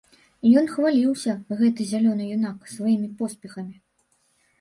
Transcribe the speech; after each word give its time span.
Ён 0.59 0.65
хваліўся, 0.75 1.35
гэты 1.59 1.81
зялёны 1.91 2.25
юнак, 2.37 2.65
сваімі 2.77 3.07
поспехамі. 3.21 3.75